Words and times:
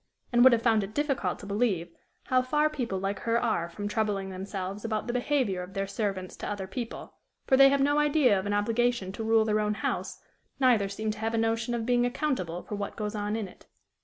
and 0.33 0.43
would 0.43 0.51
have 0.51 0.63
found 0.63 0.83
it 0.83 0.95
difficult 0.95 1.37
to 1.37 1.45
believe 1.45 1.91
how 2.23 2.41
far 2.41 2.71
people 2.71 2.97
like 2.97 3.19
her 3.19 3.39
are 3.39 3.69
from 3.69 3.87
troubling 3.87 4.31
themselves 4.31 4.83
about 4.83 5.05
the 5.05 5.13
behavior 5.13 5.61
of 5.61 5.75
their 5.75 5.85
servants 5.85 6.35
to 6.35 6.49
other 6.49 6.65
people; 6.65 7.13
for 7.45 7.55
they 7.55 7.69
have 7.69 7.81
no 7.81 7.99
idea 7.99 8.39
of 8.39 8.47
an 8.47 8.53
obligation 8.53 9.11
to 9.11 9.23
rule 9.23 9.45
their 9.45 9.59
own 9.59 9.75
house, 9.75 10.19
neither 10.59 10.89
seem 10.89 11.11
to 11.11 11.19
have 11.19 11.35
a 11.35 11.37
notion 11.37 11.75
of 11.75 11.85
being 11.85 12.03
accountable 12.03 12.63
for 12.63 12.73
what 12.73 12.95
goes 12.95 13.13
on 13.13 13.35
in 13.35 13.47
it. 13.47 13.67